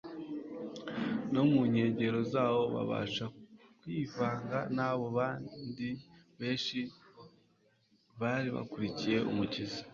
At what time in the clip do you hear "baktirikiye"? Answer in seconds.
8.55-9.17